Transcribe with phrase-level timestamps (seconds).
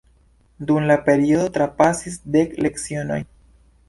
[0.69, 3.19] Dum la periodo trapasis dek lecionoj.